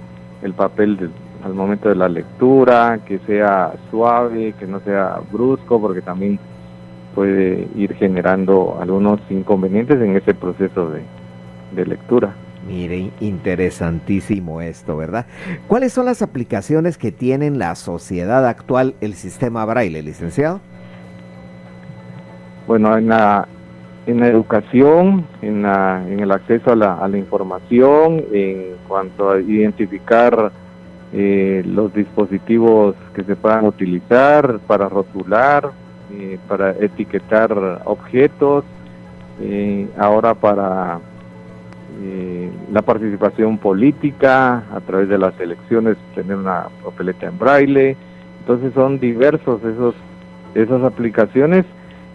el 0.42 0.54
papel 0.54 1.12
al 1.44 1.54
momento 1.54 1.90
de 1.90 1.96
la 1.96 2.10
lectura, 2.10 3.00
que 3.06 3.20
sea 3.20 3.74
suave, 3.92 4.54
que 4.60 4.66
no 4.66 4.80
sea 4.82 5.20
brusco, 5.32 5.80
porque 5.80 6.02
también 6.02 6.40
puede 7.16 7.68
ir 7.76 7.94
generando 7.96 8.78
algunos 8.80 9.20
inconvenientes 9.30 10.00
en 10.02 10.16
ese 10.16 10.34
proceso 10.34 10.90
de, 10.90 11.02
de 11.76 11.86
lectura. 11.86 12.36
Mire, 12.68 13.12
interesantísimo 13.22 14.62
esto, 14.62 14.98
¿verdad? 14.98 15.26
¿Cuáles 15.68 15.94
son 15.94 16.06
las 16.06 16.22
aplicaciones 16.22 16.98
que 16.98 17.12
tiene 17.12 17.46
en 17.46 17.60
la 17.60 17.76
sociedad 17.76 18.46
actual 18.46 18.96
el 19.00 19.14
sistema 19.14 19.64
braille, 19.66 20.04
licenciado? 20.04 20.60
Bueno, 22.68 22.98
en 22.98 23.08
la, 23.08 23.48
en 24.08 24.20
la 24.20 24.28
educación, 24.28 25.26
en, 25.42 25.62
la, 25.62 26.04
en 26.06 26.20
el 26.20 26.32
acceso 26.32 26.74
a 26.74 26.76
la, 26.76 26.96
a 26.96 27.08
la 27.08 27.18
información, 27.18 28.26
en 28.34 28.76
cuanto 28.90 29.32
a 29.32 29.40
identificar 29.40 30.52
eh, 31.14 31.64
los 31.66 31.94
dispositivos 31.94 32.96
que 33.16 33.24
se 33.24 33.38
puedan 33.38 33.66
utilizar 33.66 34.60
para 34.68 34.90
rotular, 34.90 35.72
eh, 36.12 36.38
para 36.50 36.72
etiquetar 36.72 37.82
objetos, 37.86 38.66
eh, 39.42 39.88
ahora 39.98 40.34
para 40.34 41.00
la 42.72 42.82
participación 42.84 43.58
política, 43.58 44.64
a 44.72 44.82
través 44.82 45.10
de 45.10 45.18
las 45.18 45.40
elecciones 45.40 45.98
tener 46.14 46.38
una 46.38 46.68
papeleta 46.84 47.26
en 47.26 47.40
braille. 47.40 47.98
Entonces 48.42 48.72
son 48.76 49.00
diversos 49.00 49.64
esos 49.64 49.96
esas 50.54 50.84
aplicaciones 50.84 51.66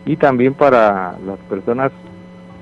y 0.05 0.17
también 0.17 0.55
para 0.55 1.17
las 1.27 1.39
personas 1.49 1.93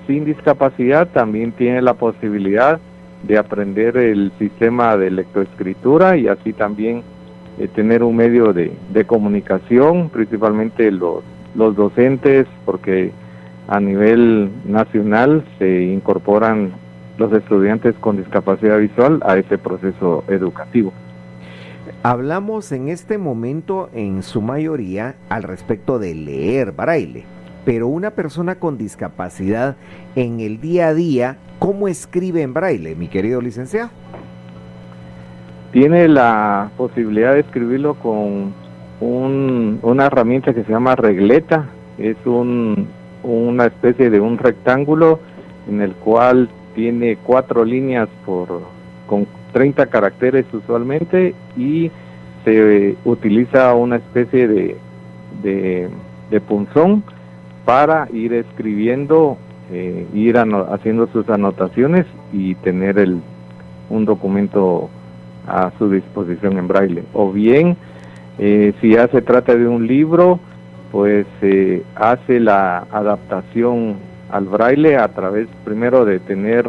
sin 0.07 0.25
discapacidad 0.25 1.09
también 1.09 1.53
tiene 1.53 1.83
la 1.83 1.95
posibilidad 1.95 2.81
de 3.23 3.39
aprender 3.39 3.97
el 3.97 4.33
sistema 4.39 4.97
de 4.97 5.11
lectoescritura 5.11 6.17
y 6.17 6.29
así 6.29 6.53
también 6.53 7.03
eh, 7.59 7.69
tener 7.69 8.03
un 8.03 8.17
medio 8.17 8.53
de, 8.53 8.73
de 8.93 9.05
comunicación, 9.05 10.09
principalmente 10.09 10.91
los, 10.91 11.23
los 11.55 11.77
docentes, 11.77 12.47
porque 12.65 13.13
a 13.69 13.79
nivel 13.79 14.51
nacional 14.65 15.45
se 15.59 15.83
incorporan 15.83 16.73
los 17.19 17.33
estudiantes 17.33 17.95
con 18.01 18.17
discapacidad 18.17 18.79
visual 18.79 19.21
a 19.25 19.37
ese 19.37 19.59
proceso 19.59 20.25
educativo. 20.29 20.93
Hablamos 22.03 22.73
en 22.73 22.89
este 22.89 23.19
momento 23.19 23.91
en 23.93 24.23
su 24.23 24.41
mayoría 24.41 25.17
al 25.29 25.43
respecto 25.43 25.99
de 25.99 26.15
leer 26.15 26.73
braille, 26.73 27.25
pero 27.67 27.89
una 27.89 28.13
persona 28.13 28.55
con 28.55 28.79
discapacidad 28.79 29.77
en 30.17 30.41
el 30.41 30.63
día 30.63 30.89
a 30.89 30.95
día, 30.95 31.37
¿cómo 31.59 31.89
escribe 31.89 32.41
en 32.41 32.55
braille, 32.55 32.95
mi 32.95 33.09
querido 33.09 33.43
licenciado? 33.43 33.91
Tiene 35.73 36.09
la 36.09 36.71
posibilidad 36.79 37.35
de 37.35 37.41
escribirlo 37.41 37.95
con 37.97 38.55
una 39.03 40.07
herramienta 40.07 40.55
que 40.55 40.65
se 40.65 40.73
llama 40.73 40.97
regleta, 40.97 41.69
es 41.99 42.17
una 42.25 43.67
especie 43.67 44.09
de 44.09 44.21
un 44.21 44.39
rectángulo 44.39 45.21
en 45.69 45.83
el 45.83 45.93
cual 45.97 46.49
tiene 46.75 47.19
cuatro 47.19 47.63
líneas 47.63 48.09
por 48.25 48.63
con 49.07 49.27
30 49.53 49.87
caracteres 49.87 50.47
usualmente 50.53 51.35
y 51.57 51.91
se 52.45 52.97
utiliza 53.05 53.75
una 53.75 53.97
especie 53.97 54.49
de, 54.49 54.77
de, 55.43 56.41
punzón 56.41 57.03
para 57.65 58.09
ir 58.13 58.33
escribiendo, 58.33 59.37
eh, 59.71 60.07
ir 60.15 60.39
haciendo 60.39 61.07
sus 61.09 61.29
anotaciones 61.29 62.07
y 62.33 62.55
tener 62.57 62.99
el, 62.99 63.21
un 63.91 64.05
documento 64.05 64.89
a 65.47 65.71
su 65.79 65.91
disposición 65.91 66.59
en 66.59 66.69
braille. 66.69 67.03
O 67.13 67.31
bien, 67.33 67.77
eh, 68.39 68.73
si 68.81 68.93
ya 68.93 69.09
se 69.09 69.21
trata 69.21 69.55
de 69.55 69.69
un 69.69 69.87
libro, 69.87 70.41
pues 70.91 71.27
se 71.41 71.83
hace 71.95 72.41
la 72.41 72.87
adaptación 72.91 73.97
al 74.31 74.47
braille 74.47 74.97
a 74.97 75.09
través 75.09 75.49
primero 75.65 76.05
de 76.05 76.21
tener 76.21 76.67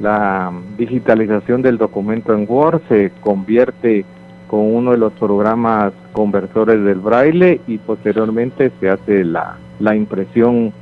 la 0.00 0.52
digitalización 0.76 1.62
del 1.62 1.78
documento 1.78 2.34
en 2.34 2.46
Word, 2.48 2.82
se 2.88 3.12
convierte 3.20 4.04
con 4.48 4.60
uno 4.60 4.92
de 4.92 4.98
los 4.98 5.12
programas 5.14 5.92
conversores 6.12 6.82
del 6.84 7.00
braille 7.00 7.60
y 7.66 7.78
posteriormente 7.78 8.70
se 8.80 8.90
hace 8.90 9.24
la, 9.24 9.56
la 9.80 9.96
impresión 9.96 10.72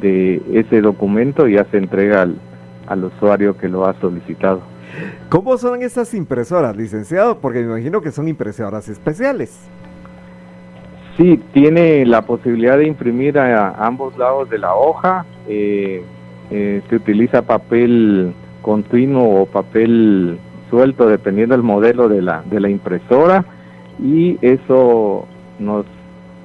de 0.00 0.40
ese 0.52 0.80
documento 0.80 1.48
y 1.48 1.54
ya 1.54 1.64
se 1.70 1.78
entrega 1.78 2.22
al, 2.22 2.36
al 2.86 3.04
usuario 3.04 3.56
que 3.56 3.68
lo 3.68 3.86
ha 3.86 3.94
solicitado. 4.00 4.62
¿Cómo 5.28 5.56
son 5.58 5.82
esas 5.82 6.12
impresoras, 6.14 6.76
licenciado? 6.76 7.38
Porque 7.38 7.60
me 7.60 7.66
imagino 7.66 8.00
que 8.00 8.10
son 8.10 8.28
impresoras 8.28 8.88
especiales. 8.88 9.68
Sí, 11.16 11.40
tiene 11.52 12.04
la 12.06 12.22
posibilidad 12.22 12.78
de 12.78 12.86
imprimir 12.86 13.38
a, 13.38 13.70
ambos 13.86 14.16
lados 14.16 14.48
de 14.50 14.58
la 14.58 14.74
hoja. 14.74 15.26
Eh, 15.48 16.02
eh, 16.50 16.82
se 16.88 16.96
utiliza 16.96 17.42
papel 17.42 18.34
continuo 18.62 19.42
o 19.42 19.46
papel 19.46 20.38
suelto 20.70 21.08
dependiendo 21.08 21.54
del 21.54 21.64
modelo 21.64 22.08
de 22.08 22.22
la, 22.22 22.42
de 22.42 22.60
la 22.60 22.68
impresora 22.68 23.44
y 24.02 24.38
eso 24.40 25.26
nos 25.58 25.84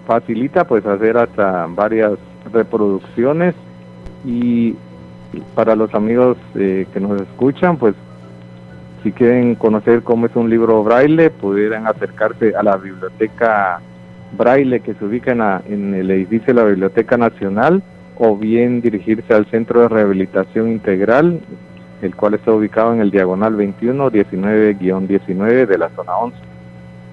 facilita 0.05 0.65
pues 0.65 0.85
hacer 0.85 1.17
hasta 1.17 1.67
varias 1.67 2.13
reproducciones. 2.51 3.55
Y 4.25 4.75
para 5.53 5.75
los 5.75 5.93
amigos 5.93 6.37
eh, 6.55 6.87
que 6.93 6.99
nos 6.99 7.21
escuchan 7.21 7.77
pues 7.77 7.93
si 9.03 9.11
quieren 9.11 9.55
conocer 9.55 10.01
cómo 10.01 10.25
es 10.25 10.35
un 10.35 10.49
libro 10.49 10.83
braille 10.83 11.29
pudieran 11.29 11.85
acercarse 11.85 12.55
a 12.55 12.63
la 12.63 12.77
biblioteca 12.77 13.81
braille 14.35 14.79
que 14.79 14.93
se 14.95 15.05
ubica 15.05 15.31
en, 15.31 15.41
en 15.71 15.93
el 15.93 16.09
edificio 16.09 16.47
de 16.47 16.61
la 16.61 16.67
Biblioteca 16.67 17.17
Nacional 17.17 17.83
o 18.17 18.35
bien 18.37 18.81
dirigirse 18.81 19.33
al 19.33 19.45
Centro 19.47 19.81
de 19.81 19.89
Rehabilitación 19.89 20.71
Integral 20.71 21.41
el 22.05 22.15
cual 22.15 22.35
está 22.35 22.51
ubicado 22.51 22.93
en 22.93 23.01
el 23.01 23.11
diagonal 23.11 23.55
21 23.55 24.11
19-19 24.11 25.65
de 25.65 25.77
la 25.77 25.89
zona 25.89 26.17
11. 26.17 26.37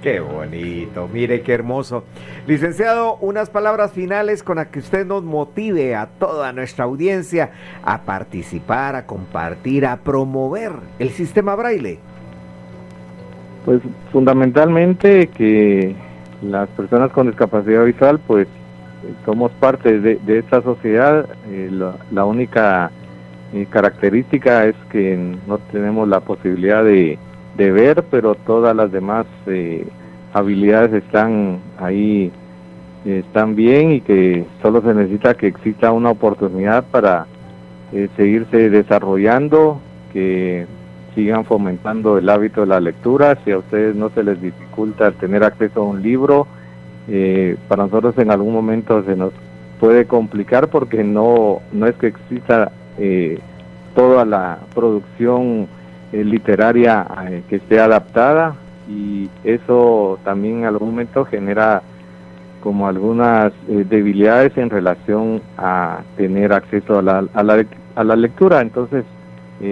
Qué 0.03 0.19
bonito, 0.19 1.09
mire 1.13 1.43
qué 1.43 1.53
hermoso. 1.55 2.05
Licenciado, 2.49 3.17
unas 3.21 3.51
palabras 3.51 3.93
finales 3.93 4.43
con 4.43 4.57
las 4.57 4.67
que 4.67 4.81
usted 4.81 5.07
nos 5.07 5.23
motive 5.23 5.95
a 5.95 6.07
toda 6.07 6.53
nuestra 6.53 6.87
audiencia 6.87 7.53
a 7.85 8.03
participar, 8.03 8.97
a 8.97 9.07
compartir, 9.07 9.87
a 9.87 9.99
promover 9.99 10.73
el 10.99 11.11
sistema 11.11 11.55
braille. 11.55 12.01
Pues 13.65 13.81
fundamentalmente 14.11 15.29
que 15.29 15.95
las 16.43 16.69
personas 16.71 17.13
con 17.13 17.29
discapacidad 17.29 17.85
visual 17.85 18.19
pues 18.27 18.49
somos 19.25 19.53
parte 19.53 20.01
de, 20.01 20.39
esta 20.39 20.63
sociedad, 20.63 21.29
eh, 21.49 21.71
la 22.11 22.25
única 22.25 22.91
mi 23.53 23.67
característica 23.67 24.65
es 24.65 24.77
que 24.91 25.17
no 25.47 25.59
tenemos 25.71 26.09
la 26.09 26.21
posibilidad 26.21 26.83
de, 26.85 27.19
ver, 27.57 28.05
pero 28.11 28.35
todas 28.35 28.75
las 28.75 28.91
demás 28.91 29.27
eh, 29.47 29.87
habilidades 30.33 31.05
están 31.05 31.61
ahí, 31.79 32.33
están 33.05 33.55
bien 33.55 33.93
y 33.93 34.01
que 34.01 34.47
solo 34.63 34.81
se 34.81 34.95
necesita 34.95 35.35
que 35.35 35.49
exista 35.49 35.93
una 35.93 36.11
oportunidad 36.11 36.85
para 36.85 37.27
eh, 37.93 38.09
seguirse 38.17 38.71
desarrollando, 38.71 39.81
que 40.13 40.67
sigan 41.15 41.45
fomentando 41.45 42.17
el 42.17 42.29
hábito 42.31 42.63
de 42.63 42.69
la 42.69 42.81
lectura. 42.81 43.39
Si 43.45 43.51
a 43.51 43.59
ustedes 43.59 43.95
no 43.95 44.09
se 44.11 44.25
les 44.25 44.41
dificulta 44.41 45.11
tener 45.13 45.45
acceso 45.45 45.83
a 45.83 45.87
un 45.87 46.03
libro, 46.03 46.47
eh, 47.09 47.57
para 47.69 47.85
nosotros 47.85 48.17
en 48.17 48.31
algún 48.31 48.55
momento 48.55 49.05
se 49.05 49.15
nos 49.15 49.33
puede 49.79 50.07
complicar 50.07 50.69
porque 50.69 51.05
no, 51.05 51.61
no 51.73 51.87
es 51.87 51.95
que 51.97 52.07
exista 52.07 52.73
eh, 52.99 53.39
toda 53.95 54.25
la 54.25 54.59
producción 54.75 55.67
eh, 56.13 56.25
literaria 56.25 57.07
eh, 57.29 57.43
que 57.49 57.57
esté 57.57 57.81
adaptada 57.81 58.55
y 58.89 59.31
eso 59.45 60.19
también 60.25 60.65
algún 60.65 60.91
momento 60.91 61.25
genera 61.25 61.83
como 62.63 62.87
algunas 62.87 63.53
debilidades 63.67 64.57
en 64.57 64.71
relación 64.71 65.43
a 65.59 66.03
tener 66.17 66.53
acceso 66.53 66.99
a 66.99 67.03
la, 67.03 67.25
a 67.35 67.43
la, 67.43 67.65
a 67.97 68.05
la 68.05 68.15
lectura. 68.15 68.61
Entonces, 68.61 69.05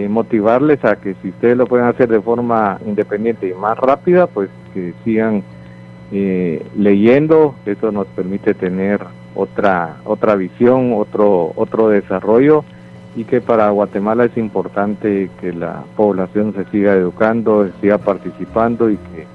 motivarles 0.09 0.85
a 0.85 0.97
que 0.97 1.15
si 1.23 1.29
ustedes 1.29 1.57
lo 1.57 1.67
pueden 1.67 1.87
hacer 1.87 2.09
de 2.09 2.21
forma 2.21 2.79
independiente 2.85 3.49
y 3.49 3.55
más 3.55 3.79
rápida, 3.79 4.27
pues 4.27 4.51
que 4.75 4.93
sigan 5.05 5.45
leyendo. 6.11 7.55
Eso 7.65 7.93
nos 7.93 8.09
permite 8.09 8.55
tener 8.55 9.01
otra 9.37 9.99
otra 10.05 10.35
visión, 10.35 10.93
otro 10.95 11.53
otro 11.55 11.91
desarrollo 11.91 12.65
y 13.17 13.25
que 13.25 13.41
para 13.41 13.71
Guatemala 13.71 14.25
es 14.25 14.37
importante 14.37 15.31
que 15.41 15.53
la 15.53 15.85
población 15.97 16.55
se 16.55 16.65
siga 16.71 16.95
educando, 16.95 17.69
siga 17.81 17.99
participando 17.99 18.91
y 18.91 18.97
que 18.97 19.27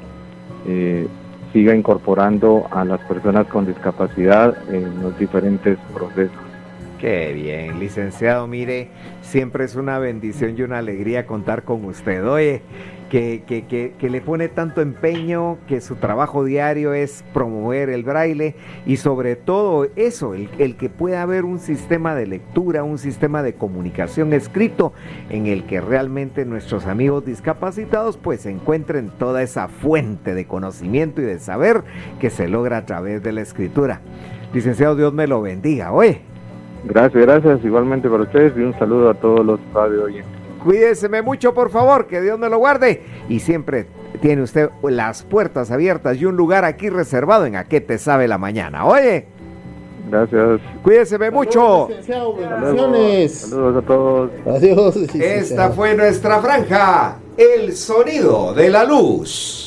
eh, 0.67 1.07
siga 1.51 1.75
incorporando 1.75 2.67
a 2.71 2.85
las 2.85 3.01
personas 3.01 3.47
con 3.47 3.65
discapacidad 3.65 4.55
en 4.73 5.01
los 5.01 5.17
diferentes 5.17 5.77
procesos. 5.93 6.35
Qué 6.99 7.33
bien, 7.33 7.79
licenciado, 7.79 8.47
mire, 8.47 8.89
siempre 9.21 9.65
es 9.65 9.75
una 9.75 9.99
bendición 9.99 10.55
y 10.57 10.61
una 10.61 10.77
alegría 10.77 11.25
contar 11.25 11.63
con 11.63 11.83
usted. 11.85 12.25
Oye, 12.25 12.61
que, 13.15 13.63
que, 13.69 13.93
que, 13.97 14.09
le 14.09 14.19
pone 14.19 14.49
tanto 14.49 14.81
empeño, 14.81 15.57
que 15.69 15.79
su 15.79 15.95
trabajo 15.95 16.43
diario 16.43 16.93
es 16.93 17.23
promover 17.33 17.89
el 17.89 18.03
braille 18.03 18.55
y 18.85 18.97
sobre 18.97 19.37
todo 19.37 19.87
eso, 19.95 20.33
el, 20.33 20.49
el, 20.57 20.75
que 20.75 20.89
pueda 20.89 21.21
haber 21.21 21.45
un 21.45 21.59
sistema 21.59 22.13
de 22.13 22.27
lectura, 22.27 22.83
un 22.83 22.97
sistema 22.97 23.41
de 23.41 23.53
comunicación 23.53 24.33
escrito 24.33 24.91
en 25.29 25.45
el 25.45 25.63
que 25.63 25.79
realmente 25.79 26.43
nuestros 26.43 26.87
amigos 26.87 27.25
discapacitados 27.25 28.17
pues 28.17 28.45
encuentren 28.45 29.09
toda 29.17 29.43
esa 29.43 29.69
fuente 29.69 30.33
de 30.33 30.45
conocimiento 30.45 31.21
y 31.21 31.25
de 31.25 31.39
saber 31.39 31.83
que 32.19 32.29
se 32.29 32.49
logra 32.49 32.79
a 32.79 32.85
través 32.85 33.23
de 33.23 33.31
la 33.31 33.41
escritura. 33.41 34.01
Licenciado, 34.53 34.97
Dios 34.97 35.13
me 35.13 35.25
lo 35.25 35.41
bendiga. 35.41 35.93
Oye. 35.93 36.19
Gracias, 36.83 37.25
gracias 37.25 37.63
igualmente 37.63 38.09
para 38.09 38.23
ustedes 38.23 38.57
y 38.57 38.59
un 38.59 38.77
saludo 38.77 39.09
a 39.09 39.13
todos 39.13 39.45
los 39.45 39.59
radio 39.73 40.03
oyentes. 40.03 40.44
Cuídeseme 40.65 41.21
mucho, 41.21 41.53
por 41.53 41.69
favor, 41.69 42.07
que 42.07 42.19
Dios 42.21 42.39
me 42.39 42.49
lo 42.49 42.57
guarde. 42.57 43.03
Y 43.29 43.39
siempre 43.39 43.85
tiene 44.19 44.41
usted 44.41 44.71
las 44.81 45.21
puertas 45.21 45.69
abiertas 45.69 46.17
y 46.17 46.25
un 46.25 46.35
lugar 46.35 46.65
aquí 46.65 46.89
reservado 46.89 47.45
en 47.45 47.55
A 47.55 47.65
qué 47.65 47.81
te 47.81 47.99
sabe 47.99 48.27
la 48.27 48.39
mañana. 48.39 48.83
Oye. 48.83 49.27
Gracias. 50.09 50.59
Cuídeseme 50.81 51.29
mucho. 51.29 51.87
Saludos, 52.07 53.31
Saludos 53.31 53.83
a 53.83 53.87
todos. 53.87 54.31
Adiós. 54.47 54.95
Esta 55.13 55.69
fue 55.69 55.95
nuestra 55.95 56.39
franja, 56.39 57.17
el 57.37 57.75
sonido 57.75 58.51
de 58.55 58.69
la 58.69 58.85
luz. 58.85 59.61